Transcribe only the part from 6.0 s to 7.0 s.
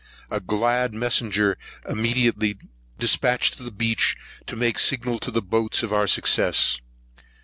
success.